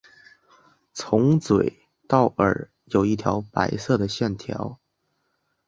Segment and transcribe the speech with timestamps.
[0.95, 4.79] 从嘴到耳有一道白色的线条。